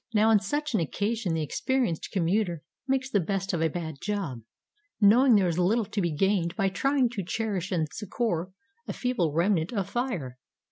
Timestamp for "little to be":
5.59-6.11